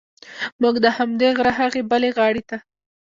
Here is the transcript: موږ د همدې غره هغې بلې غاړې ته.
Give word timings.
موږ 0.61 0.75
د 0.83 0.87
همدې 0.97 1.27
غره 1.37 1.53
هغې 1.59 1.81
بلې 1.91 2.09
غاړې 2.17 2.43
ته. 2.49 2.57